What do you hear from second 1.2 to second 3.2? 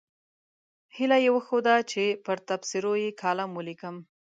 یې وښوده چې پر تبصرو یې